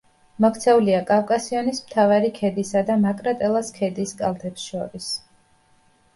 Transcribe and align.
მოქცეულია 0.43 1.01
კავკასიონის 1.09 1.81
მთავარი 1.89 2.31
ქედისა 2.39 2.83
და 2.89 2.97
მაკრატელას 3.05 3.71
ქედის 3.77 4.17
კალთებს 4.25 4.67
შორის. 4.73 5.13